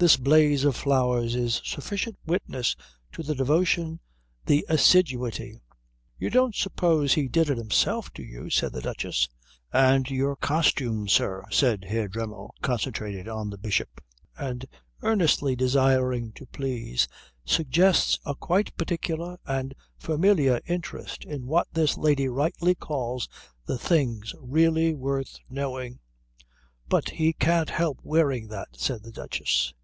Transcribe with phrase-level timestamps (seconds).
[0.00, 2.76] This blaze of flowers is sufficient witness
[3.10, 3.98] to the devotion,
[4.46, 5.60] the assiduity"
[6.20, 9.28] "You don't suppose he did it himself, do you?" said the Duchess.
[9.72, 14.00] "And your costume, sir," said Herr Dremmel, concentrated on the Bishop
[14.36, 14.64] and
[15.02, 17.08] earnestly desiring to please,
[17.44, 23.28] "suggests a quite particular and familiar interest in what this lady rightly calls
[23.66, 25.98] the things really worth knowing."
[26.88, 29.74] "But he can't help wearing that," said the Duchess.